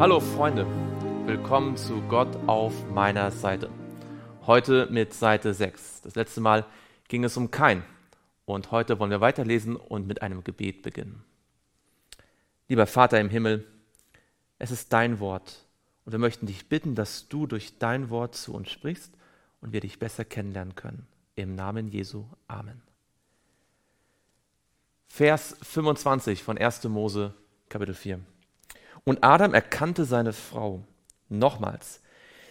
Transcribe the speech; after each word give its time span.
Hallo 0.00 0.18
Freunde, 0.18 0.66
willkommen 1.26 1.76
zu 1.76 2.00
Gott 2.00 2.34
auf 2.46 2.72
meiner 2.88 3.30
Seite. 3.30 3.68
Heute 4.46 4.88
mit 4.90 5.12
Seite 5.12 5.52
6. 5.52 6.00
Das 6.00 6.14
letzte 6.14 6.40
Mal 6.40 6.64
ging 7.08 7.22
es 7.22 7.36
um 7.36 7.50
Kain 7.50 7.84
und 8.46 8.70
heute 8.70 8.98
wollen 8.98 9.10
wir 9.10 9.20
weiterlesen 9.20 9.76
und 9.76 10.06
mit 10.06 10.22
einem 10.22 10.42
Gebet 10.42 10.80
beginnen. 10.80 11.22
Lieber 12.66 12.86
Vater 12.86 13.20
im 13.20 13.28
Himmel, 13.28 13.66
es 14.58 14.70
ist 14.70 14.90
dein 14.94 15.20
Wort 15.20 15.66
und 16.06 16.12
wir 16.12 16.18
möchten 16.18 16.46
dich 16.46 16.70
bitten, 16.70 16.94
dass 16.94 17.28
du 17.28 17.46
durch 17.46 17.76
dein 17.78 18.08
Wort 18.08 18.34
zu 18.34 18.54
uns 18.54 18.70
sprichst 18.70 19.12
und 19.60 19.74
wir 19.74 19.80
dich 19.80 19.98
besser 19.98 20.24
kennenlernen 20.24 20.76
können. 20.76 21.06
Im 21.34 21.54
Namen 21.54 21.88
Jesu. 21.88 22.24
Amen. 22.48 22.80
Vers 25.08 25.58
25 25.60 26.42
von 26.42 26.56
1. 26.56 26.84
Mose, 26.84 27.34
Kapitel 27.68 27.94
4. 27.94 28.20
Und 29.04 29.24
Adam 29.24 29.54
erkannte 29.54 30.04
seine 30.04 30.32
Frau 30.32 30.82
nochmals. 31.28 32.00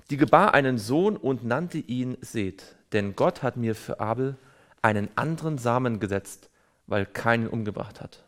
Die 0.09 0.17
gebar 0.17 0.53
einen 0.53 0.77
Sohn 0.77 1.15
und 1.17 1.43
nannte 1.43 1.77
ihn 1.77 2.17
Seth, 2.21 2.75
denn 2.93 3.15
Gott 3.15 3.43
hat 3.43 3.57
mir 3.57 3.75
für 3.75 3.99
Abel 3.99 4.37
einen 4.81 5.09
anderen 5.15 5.57
Samen 5.57 5.99
gesetzt, 5.99 6.49
weil 6.87 7.05
keinen 7.05 7.47
umgebracht 7.47 8.01
hat. 8.01 8.23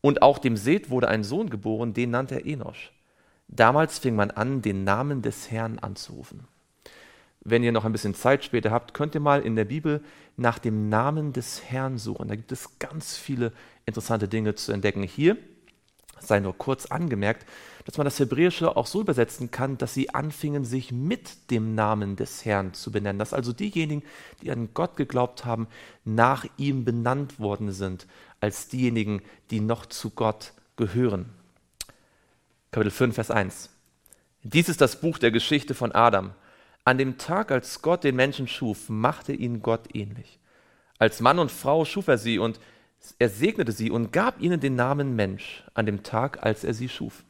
Und 0.00 0.22
auch 0.22 0.38
dem 0.38 0.56
Seth 0.56 0.90
wurde 0.90 1.08
ein 1.08 1.24
Sohn 1.24 1.50
geboren, 1.50 1.92
den 1.92 2.10
nannte 2.10 2.36
er 2.36 2.46
Enosch. 2.46 2.92
Damals 3.48 3.98
fing 3.98 4.16
man 4.16 4.30
an, 4.30 4.62
den 4.62 4.84
Namen 4.84 5.20
des 5.20 5.50
Herrn 5.50 5.78
anzurufen. 5.78 6.48
Wenn 7.44 7.62
ihr 7.62 7.72
noch 7.72 7.84
ein 7.84 7.92
bisschen 7.92 8.14
Zeit 8.14 8.44
später 8.44 8.70
habt, 8.70 8.94
könnt 8.94 9.14
ihr 9.14 9.20
mal 9.20 9.42
in 9.42 9.56
der 9.56 9.64
Bibel 9.64 10.02
nach 10.36 10.58
dem 10.58 10.88
Namen 10.88 11.32
des 11.32 11.62
Herrn 11.64 11.98
suchen. 11.98 12.28
Da 12.28 12.36
gibt 12.36 12.52
es 12.52 12.78
ganz 12.78 13.16
viele 13.16 13.52
interessante 13.84 14.28
Dinge 14.28 14.54
zu 14.54 14.72
entdecken. 14.72 15.02
Hier 15.02 15.36
sei 16.26 16.40
nur 16.40 16.56
kurz 16.56 16.86
angemerkt, 16.86 17.46
dass 17.84 17.98
man 17.98 18.04
das 18.04 18.18
Hebräische 18.18 18.76
auch 18.76 18.86
so 18.86 19.00
übersetzen 19.00 19.50
kann, 19.50 19.78
dass 19.78 19.94
sie 19.94 20.10
anfingen, 20.10 20.64
sich 20.64 20.92
mit 20.92 21.50
dem 21.50 21.74
Namen 21.74 22.16
des 22.16 22.44
Herrn 22.44 22.74
zu 22.74 22.92
benennen. 22.92 23.18
Dass 23.18 23.32
also 23.32 23.52
diejenigen, 23.52 24.02
die 24.42 24.50
an 24.50 24.70
Gott 24.74 24.96
geglaubt 24.96 25.44
haben, 25.44 25.66
nach 26.04 26.46
ihm 26.56 26.84
benannt 26.84 27.40
worden 27.40 27.72
sind, 27.72 28.06
als 28.40 28.68
diejenigen, 28.68 29.22
die 29.50 29.60
noch 29.60 29.86
zu 29.86 30.10
Gott 30.10 30.52
gehören. 30.76 31.30
Kapitel 32.70 32.90
5, 32.90 33.14
Vers 33.14 33.30
1. 33.30 33.70
Dies 34.42 34.68
ist 34.68 34.80
das 34.80 35.00
Buch 35.00 35.18
der 35.18 35.30
Geschichte 35.30 35.74
von 35.74 35.92
Adam. 35.92 36.32
An 36.84 36.98
dem 36.98 37.18
Tag, 37.18 37.52
als 37.52 37.82
Gott 37.82 38.02
den 38.02 38.16
Menschen 38.16 38.48
schuf, 38.48 38.88
machte 38.88 39.32
ihn 39.32 39.62
Gott 39.62 39.94
ähnlich. 39.94 40.40
Als 40.98 41.20
Mann 41.20 41.38
und 41.38 41.50
Frau 41.50 41.84
schuf 41.84 42.08
er 42.08 42.18
sie 42.18 42.38
und 42.38 42.60
er 43.18 43.28
segnete 43.28 43.72
sie 43.72 43.90
und 43.90 44.12
gab 44.12 44.40
ihnen 44.40 44.60
den 44.60 44.76
Namen 44.76 45.16
Mensch 45.16 45.64
an 45.74 45.86
dem 45.86 46.02
Tag, 46.02 46.42
als 46.44 46.64
er 46.64 46.74
sie 46.74 46.88
schuf. 46.88 47.24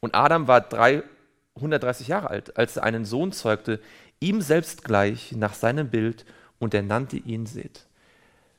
Und 0.00 0.14
Adam 0.14 0.48
war 0.48 0.60
330 0.60 2.08
Jahre 2.08 2.30
alt, 2.30 2.56
als 2.56 2.76
er 2.76 2.84
einen 2.84 3.04
Sohn 3.04 3.32
zeugte, 3.32 3.80
ihm 4.20 4.40
selbst 4.40 4.84
gleich 4.84 5.32
nach 5.32 5.54
seinem 5.54 5.88
Bild, 5.88 6.24
und 6.58 6.72
er 6.72 6.82
nannte 6.82 7.18
ihn 7.18 7.44
Seth. 7.44 7.86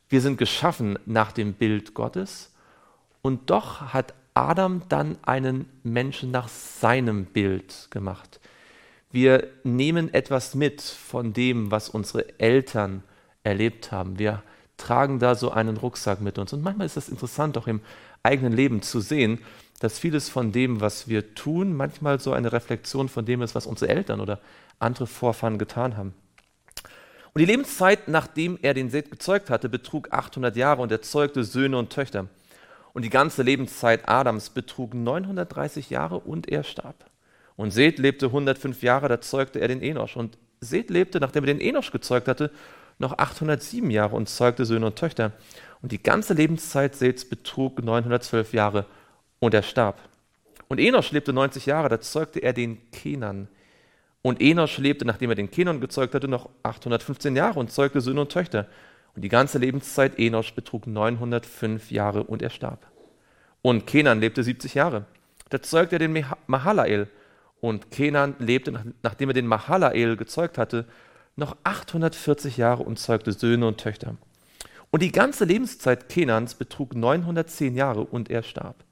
Wir 0.08 0.20
sind 0.20 0.38
geschaffen 0.38 0.98
nach 1.04 1.32
dem 1.32 1.54
Bild 1.54 1.94
Gottes, 1.94 2.52
und 3.22 3.50
doch 3.50 3.92
hat 3.92 4.14
Adam 4.34 4.82
dann 4.88 5.18
einen 5.22 5.68
Menschen 5.82 6.30
nach 6.30 6.48
seinem 6.48 7.24
Bild 7.24 7.88
gemacht. 7.90 8.40
Wir 9.10 9.48
nehmen 9.64 10.12
etwas 10.14 10.54
mit 10.54 10.80
von 10.80 11.32
dem, 11.32 11.70
was 11.70 11.88
unsere 11.88 12.38
Eltern 12.38 13.02
erlebt 13.42 13.90
haben. 13.90 14.18
Wir 14.18 14.42
tragen 14.78 15.18
da 15.18 15.34
so 15.34 15.50
einen 15.50 15.76
Rucksack 15.76 16.22
mit 16.22 16.38
uns. 16.38 16.52
Und 16.54 16.62
manchmal 16.62 16.86
ist 16.86 16.96
es 16.96 17.10
interessant, 17.10 17.58
auch 17.58 17.66
im 17.66 17.80
eigenen 18.22 18.52
Leben 18.52 18.80
zu 18.80 19.00
sehen, 19.00 19.40
dass 19.80 19.98
vieles 19.98 20.28
von 20.28 20.50
dem, 20.52 20.80
was 20.80 21.08
wir 21.08 21.34
tun, 21.34 21.76
manchmal 21.76 22.18
so 22.18 22.32
eine 22.32 22.52
Reflexion 22.52 23.08
von 23.08 23.26
dem 23.26 23.42
ist, 23.42 23.54
was 23.54 23.66
unsere 23.66 23.92
Eltern 23.92 24.20
oder 24.20 24.40
andere 24.78 25.06
Vorfahren 25.06 25.58
getan 25.58 25.96
haben. 25.96 26.14
Und 27.34 27.40
die 27.40 27.46
Lebenszeit, 27.46 28.08
nachdem 28.08 28.58
er 28.62 28.74
den 28.74 28.90
Seth 28.90 29.10
gezeugt 29.10 29.50
hatte, 29.50 29.68
betrug 29.68 30.12
800 30.12 30.56
Jahre 30.56 30.82
und 30.82 30.90
er 30.90 31.02
zeugte 31.02 31.44
Söhne 31.44 31.78
und 31.78 31.90
Töchter. 31.90 32.26
Und 32.92 33.04
die 33.04 33.10
ganze 33.10 33.42
Lebenszeit 33.42 34.08
Adams 34.08 34.50
betrug 34.50 34.94
930 34.94 35.90
Jahre 35.90 36.18
und 36.18 36.48
er 36.48 36.64
starb. 36.64 37.04
Und 37.54 37.72
Seth 37.72 37.98
lebte 37.98 38.26
105 38.26 38.82
Jahre, 38.82 39.08
da 39.08 39.20
zeugte 39.20 39.60
er 39.60 39.68
den 39.68 39.82
Enosch. 39.82 40.16
Und 40.16 40.38
Seth 40.60 40.90
lebte, 40.90 41.20
nachdem 41.20 41.44
er 41.44 41.54
den 41.54 41.60
Enosch 41.60 41.92
gezeugt 41.92 42.26
hatte, 42.26 42.50
noch 42.98 43.18
807 43.18 43.90
Jahre 43.90 44.16
und 44.16 44.28
zeugte 44.28 44.64
Söhne 44.64 44.86
und 44.86 44.96
Töchter. 44.96 45.32
Und 45.82 45.92
die 45.92 46.02
ganze 46.02 46.34
Lebenszeit 46.34 46.94
Seths 46.94 47.24
betrug 47.24 47.82
912 47.82 48.52
Jahre 48.52 48.86
und 49.38 49.54
er 49.54 49.62
starb. 49.62 49.98
Und 50.68 50.78
Enosch 50.78 51.12
lebte 51.12 51.32
90 51.32 51.66
Jahre, 51.66 51.88
da 51.88 52.00
zeugte 52.00 52.40
er 52.40 52.52
den 52.52 52.90
Kenan. 52.90 53.48
Und 54.22 54.42
Enosch 54.42 54.78
lebte, 54.78 55.04
nachdem 55.04 55.30
er 55.30 55.36
den 55.36 55.50
Kenan 55.50 55.80
gezeugt 55.80 56.14
hatte, 56.14 56.28
noch 56.28 56.50
815 56.62 57.36
Jahre 57.36 57.60
und 57.60 57.70
zeugte 57.70 58.00
Söhne 58.00 58.22
und 58.22 58.32
Töchter. 58.32 58.66
Und 59.14 59.22
die 59.22 59.28
ganze 59.28 59.58
Lebenszeit 59.58 60.18
Enosch 60.18 60.54
betrug 60.54 60.86
905 60.86 61.90
Jahre 61.90 62.24
und 62.24 62.42
er 62.42 62.50
starb. 62.50 62.86
Und 63.62 63.86
Kenan 63.86 64.20
lebte 64.20 64.42
70 64.42 64.74
Jahre. 64.74 65.06
Da 65.48 65.62
zeugte 65.62 65.96
er 65.96 66.00
den 66.00 66.24
Mahalael. 66.46 67.08
Und 67.60 67.90
Kenan 67.90 68.36
lebte, 68.38 68.94
nachdem 69.02 69.30
er 69.30 69.34
den 69.34 69.46
Mahalael 69.46 70.16
gezeugt 70.16 70.58
hatte, 70.58 70.84
noch 71.38 71.56
840 71.62 72.56
Jahre 72.56 72.82
und 72.82 72.98
zeugte 72.98 73.32
Söhne 73.32 73.68
und 73.68 73.78
Töchter. 73.78 74.16
Und 74.90 75.02
die 75.02 75.12
ganze 75.12 75.44
Lebenszeit 75.44 76.08
Kenans 76.08 76.54
betrug 76.54 76.94
910 76.94 77.76
Jahre 77.76 78.02
und 78.02 78.28
er 78.28 78.42
starb. 78.42 78.84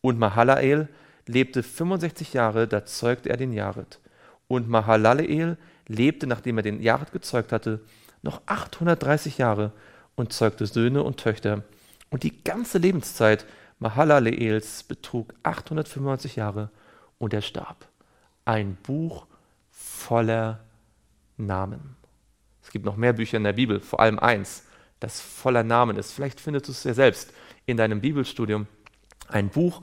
Und 0.00 0.18
Mahalael 0.18 0.88
lebte 1.26 1.62
65 1.62 2.32
Jahre, 2.32 2.66
da 2.66 2.84
zeugte 2.84 3.30
er 3.30 3.36
den 3.36 3.52
Jared. 3.52 4.00
Und 4.48 4.68
Mahalaleel 4.68 5.56
lebte, 5.86 6.26
nachdem 6.26 6.58
er 6.58 6.62
den 6.62 6.82
Jared 6.82 7.12
gezeugt 7.12 7.52
hatte, 7.52 7.80
noch 8.22 8.40
830 8.46 9.38
Jahre 9.38 9.72
und 10.16 10.32
zeugte 10.32 10.66
Söhne 10.66 11.02
und 11.04 11.18
Töchter. 11.18 11.62
Und 12.10 12.24
die 12.24 12.42
ganze 12.42 12.78
Lebenszeit 12.78 13.44
Mahalaleels 13.78 14.82
betrug 14.84 15.34
895 15.42 16.36
Jahre 16.36 16.70
und 17.18 17.32
er 17.34 17.42
starb. 17.42 17.86
Ein 18.44 18.76
Buch 18.82 19.26
voller 19.70 20.60
Namen. 21.36 21.96
Es 22.62 22.70
gibt 22.70 22.84
noch 22.84 22.96
mehr 22.96 23.12
Bücher 23.12 23.36
in 23.36 23.44
der 23.44 23.52
Bibel, 23.52 23.80
vor 23.80 24.00
allem 24.00 24.18
eins, 24.18 24.64
das 25.00 25.20
voller 25.20 25.62
Namen 25.62 25.96
ist. 25.96 26.12
Vielleicht 26.12 26.40
findest 26.40 26.68
du 26.68 26.72
es 26.72 26.84
ja 26.84 26.94
selbst 26.94 27.32
in 27.66 27.76
deinem 27.76 28.00
Bibelstudium. 28.00 28.66
Ein 29.28 29.48
Buch, 29.48 29.82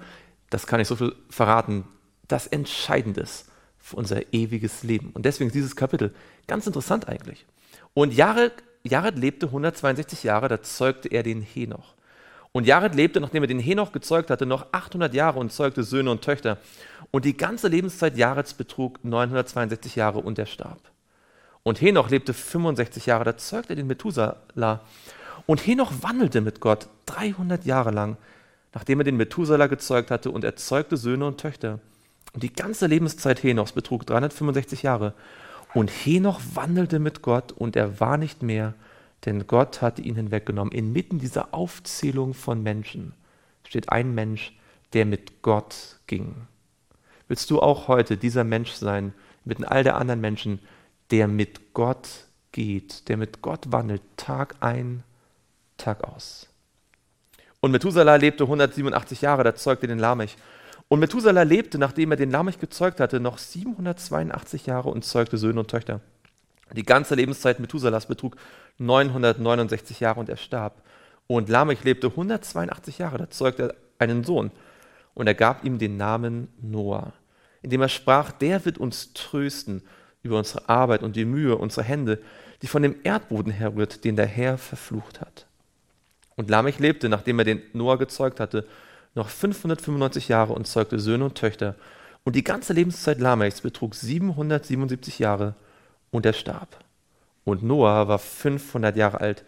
das 0.50 0.68
kann 0.68 0.80
ich 0.80 0.88
so 0.88 0.96
viel 0.96 1.16
verraten, 1.30 1.86
das 2.28 2.48
entscheidend 2.48 3.18
ist 3.18 3.50
für 3.78 3.98
unser 3.98 4.34
ewiges 4.34 4.84
Leben. 4.84 5.12
Und 5.12 5.26
deswegen 5.26 5.52
dieses 5.52 5.76
Kapitel 5.76 6.14
ganz 6.48 6.68
interessant 6.68 7.08
eigentlich. 7.08 7.46
Und 7.94 8.14
Jared, 8.14 8.54
Jared 8.84 9.18
lebte 9.18 9.48
162 9.48 10.24
Jahre, 10.24 10.48
da 10.48 10.62
zeugte 10.62 11.10
er 11.10 11.24
den 11.24 11.42
Henoch. 11.42 11.96
Und 12.54 12.68
Jared 12.68 12.96
lebte, 12.96 13.20
nachdem 13.20 13.44
er 13.44 13.48
den 13.48 13.60
Henoch 13.60 13.92
gezeugt 13.92 14.30
hatte, 14.30 14.46
noch 14.46 14.68
800 14.72 15.14
Jahre 15.14 15.40
und 15.40 15.52
zeugte 15.52 15.84
Söhne 15.84 16.12
und 16.12 16.22
Töchter. 16.22 16.60
Und 17.12 17.26
die 17.26 17.36
ganze 17.36 17.68
Lebenszeit 17.68 18.16
Jareds 18.16 18.54
betrug 18.54 19.04
962 19.04 19.96
Jahre 19.96 20.20
und 20.20 20.38
er 20.38 20.46
starb. 20.46 20.93
Und 21.64 21.80
Henoch 21.82 22.10
lebte 22.10 22.34
65 22.34 23.06
Jahre, 23.06 23.24
da 23.24 23.38
zeugte 23.38 23.74
er 23.74 23.78
den 23.78 23.88
Methuselah. 23.88 24.82
Und 25.46 25.66
Henoch 25.66 25.92
wandelte 26.02 26.42
mit 26.42 26.60
Gott 26.60 26.88
300 27.06 27.66
Jahre 27.66 27.92
lang, 27.92 28.18
nachdem 28.74 29.00
er 29.00 29.06
den 29.06 29.18
Methuselah 29.18 29.68
gezeugt 29.68 30.12
hatte, 30.12 30.30
und 30.30 30.44
er 30.44 30.58
zeugte 30.58 30.98
Söhne 30.98 31.26
und 31.26 31.40
Töchter. 31.40 31.80
Und 32.34 32.44
die 32.44 32.54
ganze 32.54 32.88
Lebenszeit 32.88 33.44
Henochs 33.44 33.72
betrug 33.72 34.06
365 34.06 34.84
Jahre. 34.84 35.14
Und 35.74 35.90
Henoch 35.90 36.42
wandelte 36.54 37.00
mit 37.00 37.22
Gott, 37.22 37.52
und 37.52 37.76
er 37.76 38.00
war 38.00 38.18
nicht 38.18 38.44
mehr, 38.44 38.74
denn 39.26 39.48
Gott 39.48 39.82
hatte 39.82 40.02
ihn 40.02 40.16
hinweggenommen. 40.16 40.74
Inmitten 40.74 41.20
dieser 41.20 41.54
Aufzählung 41.54 42.34
von 42.34 42.62
Menschen 42.62 43.14
steht 43.66 43.90
ein 43.90 44.14
Mensch, 44.14 44.54
der 44.92 45.06
mit 45.06 45.42
Gott 45.42 46.00
ging. 46.08 46.36
Willst 47.28 47.50
du 47.50 47.62
auch 47.62 47.88
heute 47.88 48.18
dieser 48.18 48.44
Mensch 48.44 48.72
sein, 48.74 49.14
mitten 49.46 49.64
all 49.64 49.84
der 49.84 49.96
anderen 49.96 50.20
Menschen, 50.20 50.60
der 51.14 51.28
mit 51.28 51.76
Gott 51.76 52.10
geht, 52.52 53.08
der 53.08 53.18
mit 53.18 53.44
Gott 53.44 53.72
wandelt, 53.72 54.02
Tag 54.18 54.56
ein, 54.62 55.04
Tag 55.78 56.04
aus. 56.04 56.50
Und 57.60 57.70
Methuselah 57.70 58.16
lebte 58.16 58.46
187 58.46 59.22
Jahre, 59.22 59.44
da 59.44 59.54
zeugte 59.54 59.86
den 59.86 60.00
Lamech. 60.00 60.38
Und 60.88 61.00
Methuselah 61.00 61.44
lebte, 61.44 61.78
nachdem 61.78 62.10
er 62.10 62.18
den 62.18 62.32
Lamech 62.32 62.58
gezeugt 62.58 63.00
hatte, 63.00 63.20
noch 63.20 63.38
782 63.38 64.66
Jahre 64.66 64.90
und 64.90 65.06
zeugte 65.06 65.38
Söhne 65.38 65.60
und 65.60 65.70
Töchter. 65.70 66.02
Die 66.76 66.82
ganze 66.82 67.14
Lebenszeit 67.14 67.60
Methuselahs 67.60 68.08
betrug 68.08 68.36
969 68.80 70.00
Jahre 70.00 70.20
und 70.20 70.30
er 70.30 70.38
starb. 70.38 70.82
Und 71.28 71.48
Lamech 71.48 71.84
lebte 71.84 72.08
182 72.08 72.98
Jahre, 72.98 73.20
da 73.20 73.30
zeugte 73.30 73.64
er 73.64 73.76
einen 74.00 74.24
Sohn. 74.24 74.50
Und 75.14 75.28
er 75.28 75.36
gab 75.36 75.64
ihm 75.64 75.78
den 75.78 75.96
Namen 75.96 76.48
Noah, 76.60 77.14
indem 77.62 77.82
er 77.84 77.90
sprach, 77.90 78.32
der 78.32 78.66
wird 78.66 78.80
uns 78.80 79.14
trösten 79.14 79.84
über 80.24 80.38
unsere 80.38 80.68
Arbeit 80.70 81.04
und 81.04 81.16
die 81.16 81.26
Mühe 81.26 81.56
unserer 81.56 81.84
Hände, 81.84 82.20
die 82.62 82.68
von 82.68 82.82
dem 82.82 82.96
Erdboden 83.04 83.52
herrührt, 83.52 84.04
den 84.06 84.16
der 84.16 84.26
Herr 84.26 84.58
verflucht 84.58 85.22
hat. 85.22 85.46
Und 86.36 86.50
Lamech 86.50 86.80
lebte, 86.80 87.10
nachdem 87.10 87.40
er 87.40 87.46
den 87.46 87.62
Noah 87.74 87.98
gezeugt 87.98 88.40
hatte, 88.40 88.66
noch 89.16 89.30
595 89.30 90.30
Jahre 90.30 90.54
und 90.54 90.66
zeugte 90.66 91.00
Söhne 91.00 91.26
und 91.26 91.36
Töchter. 91.36 91.76
Und 92.24 92.36
die 92.36 92.44
ganze 92.44 92.74
Lebenszeit 92.74 93.20
Lamechs 93.20 93.62
betrug 93.62 93.94
777 93.94 95.20
Jahre 95.20 95.56
und 96.10 96.26
er 96.26 96.34
starb. 96.34 96.84
Und 97.44 97.62
Noah 97.62 98.08
war 98.08 98.18
500 98.18 98.96
Jahre 98.96 99.20
alt. 99.20 99.44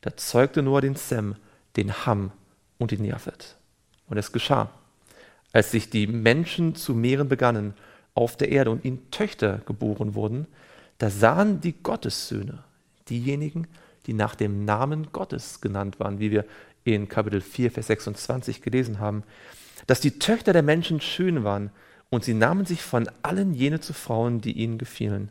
Da 0.00 0.16
zeugte 0.16 0.62
Noah 0.62 0.80
den 0.80 0.94
Sem, 0.94 1.34
den 1.76 2.06
Ham 2.06 2.30
und 2.78 2.92
den 2.92 3.04
Japhet. 3.04 3.56
Und 4.08 4.16
es 4.16 4.32
geschah, 4.32 4.70
als 5.52 5.72
sich 5.72 5.90
die 5.90 6.06
Menschen 6.06 6.76
zu 6.76 6.94
mehren 6.94 7.28
begannen 7.28 7.74
auf 8.14 8.36
der 8.36 8.50
Erde 8.50 8.70
und 8.70 8.84
ihnen 8.84 9.10
Töchter 9.10 9.60
geboren 9.66 10.14
wurden, 10.14 10.46
da 10.98 11.10
sahen 11.10 11.60
die 11.60 11.74
Gottessöhne, 11.82 12.64
diejenigen, 13.08 13.66
die 14.06 14.12
nach 14.12 14.34
dem 14.34 14.64
Namen 14.64 15.12
Gottes 15.12 15.60
genannt 15.60 16.00
waren, 16.00 16.18
wie 16.20 16.30
wir 16.30 16.44
in 16.84 17.08
Kapitel 17.08 17.40
4, 17.40 17.70
Vers 17.70 17.88
26 17.88 18.62
gelesen 18.62 18.98
haben, 18.98 19.22
dass 19.86 20.00
die 20.00 20.18
Töchter 20.18 20.52
der 20.52 20.62
Menschen 20.62 21.00
schön 21.00 21.44
waren 21.44 21.70
und 22.10 22.24
sie 22.24 22.34
nahmen 22.34 22.66
sich 22.66 22.82
von 22.82 23.08
allen 23.22 23.54
jene 23.54 23.80
zu 23.80 23.92
Frauen, 23.92 24.40
die 24.40 24.52
ihnen 24.52 24.78
gefielen. 24.78 25.30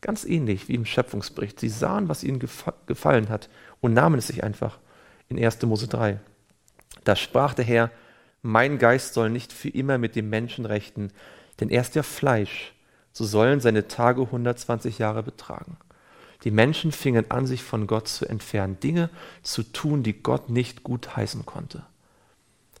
Ganz 0.00 0.24
ähnlich 0.24 0.68
wie 0.68 0.74
im 0.74 0.84
Schöpfungsbericht. 0.84 1.58
Sie 1.58 1.68
sahen, 1.68 2.08
was 2.08 2.22
ihnen 2.22 2.38
gefallen 2.86 3.28
hat 3.28 3.48
und 3.80 3.94
nahmen 3.94 4.18
es 4.18 4.28
sich 4.28 4.44
einfach 4.44 4.78
in 5.28 5.42
1. 5.42 5.60
Mose 5.62 5.88
3. 5.88 6.20
Da 7.04 7.16
sprach 7.16 7.54
der 7.54 7.64
Herr, 7.64 7.90
mein 8.42 8.78
Geist 8.78 9.14
soll 9.14 9.30
nicht 9.30 9.52
für 9.52 9.68
immer 9.68 9.98
mit 9.98 10.14
dem 10.14 10.30
Menschen 10.30 10.66
rechten, 10.66 11.10
denn 11.60 11.70
er 11.70 11.80
ist 11.80 11.94
ja 11.94 12.02
Fleisch, 12.02 12.74
so 13.12 13.24
sollen 13.24 13.60
seine 13.60 13.88
Tage 13.88 14.22
120 14.22 14.98
Jahre 14.98 15.22
betragen. 15.22 15.76
Die 16.44 16.50
Menschen 16.50 16.92
fingen 16.92 17.30
an, 17.30 17.46
sich 17.46 17.62
von 17.62 17.86
Gott 17.86 18.08
zu 18.08 18.26
entfernen, 18.26 18.78
Dinge 18.80 19.10
zu 19.42 19.64
tun, 19.64 20.02
die 20.02 20.22
Gott 20.22 20.50
nicht 20.50 20.84
gut 20.84 21.16
heißen 21.16 21.44
konnte. 21.44 21.84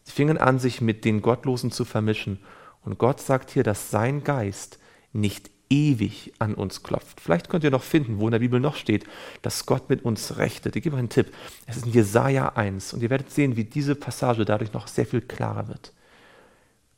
Sie 0.04 0.12
fingen 0.12 0.38
an, 0.38 0.58
sich 0.58 0.80
mit 0.80 1.04
den 1.04 1.22
Gottlosen 1.22 1.72
zu 1.72 1.84
vermischen. 1.84 2.38
Und 2.82 2.98
Gott 2.98 3.20
sagt 3.20 3.50
hier, 3.50 3.64
dass 3.64 3.90
sein 3.90 4.22
Geist 4.22 4.78
nicht 5.12 5.50
ewig 5.70 6.32
an 6.38 6.54
uns 6.54 6.82
klopft. 6.82 7.20
Vielleicht 7.20 7.48
könnt 7.48 7.64
ihr 7.64 7.70
noch 7.70 7.82
finden, 7.82 8.18
wo 8.18 8.26
in 8.26 8.32
der 8.32 8.38
Bibel 8.38 8.60
noch 8.60 8.76
steht, 8.76 9.04
dass 9.42 9.66
Gott 9.66 9.90
mit 9.90 10.04
uns 10.04 10.38
rechtet. 10.38 10.76
Ich 10.76 10.82
gebe 10.82 10.96
euch 10.96 11.00
einen 11.00 11.08
Tipp. 11.08 11.32
Es 11.66 11.76
ist 11.76 11.86
in 11.86 11.92
Jesaja 11.92 12.50
1 12.54 12.94
und 12.94 13.02
ihr 13.02 13.10
werdet 13.10 13.30
sehen, 13.30 13.56
wie 13.56 13.64
diese 13.64 13.94
Passage 13.94 14.44
dadurch 14.44 14.72
noch 14.72 14.86
sehr 14.86 15.04
viel 15.04 15.20
klarer 15.20 15.68
wird. 15.68 15.92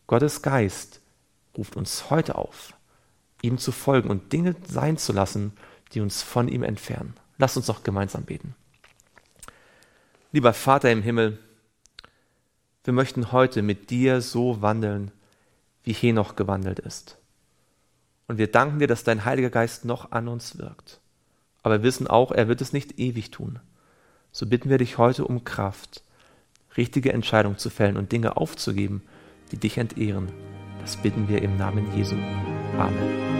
Gottes 0.06 0.43
Geist 0.43 1.00
ruft 1.56 1.76
uns 1.76 2.11
heute 2.11 2.37
auf, 2.37 2.75
ihm 3.43 3.58
zu 3.58 3.73
folgen 3.73 4.11
und 4.11 4.32
Dinge 4.32 4.55
sein 4.67 4.97
zu 4.97 5.12
lassen, 5.12 5.52
die 5.93 6.00
uns 6.00 6.23
von 6.23 6.49
ihm 6.49 6.62
entfernen. 6.62 7.14
Lasst 7.38 7.56
uns 7.56 7.67
doch 7.67 7.82
gemeinsam 7.82 8.25
beten. 8.25 8.55
Lieber 10.32 10.52
Vater 10.52 10.93
im 10.93 11.02
Himmel, 11.02 11.38
wir 12.85 12.93
möchten 12.93 13.32
heute 13.32 13.62
mit 13.62 13.91
dir 13.91 14.20
so 14.20 14.62
wandeln, 14.62 15.11
wie 15.82 15.93
Henoch 15.93 16.37
gewandelt 16.37 16.79
ist. 16.79 17.19
Und 18.29 18.38
wir 18.38 18.50
danken 18.50 18.79
dir, 18.79 18.87
dass 18.87 19.02
dein 19.02 19.25
Heiliger 19.25 19.50
Geist 19.50 19.85
noch 19.85 20.12
an 20.12 20.29
uns 20.29 20.58
wirkt. 20.58 21.00
Aber 21.62 21.79
wir 21.79 21.82
wissen 21.82 22.06
auch, 22.06 22.31
er 22.31 22.49
wird 22.49 22.61
es 22.61 22.73
nicht 22.73 22.99
ewig 22.99 23.31
tun. 23.31 23.58
So 24.32 24.47
bitten 24.47 24.70
wir 24.70 24.79
dich 24.79 24.99
heute 24.99 25.25
um 25.25 25.44
Kraft, 25.44 26.05
richtige 26.76 27.12
Entscheidungen 27.12 27.58
zu 27.58 27.70
fällen 27.70 27.97
und 27.97 28.12
Dinge 28.12 28.37
aufzugeben, 28.37 29.02
die 29.50 29.56
dich 29.56 29.79
entehren. 29.79 30.29
Das 30.90 30.96
bitten 30.96 31.28
wir 31.28 31.40
im 31.40 31.56
Namen 31.56 31.87
Jesu. 31.96 32.16
Amen. 32.76 33.31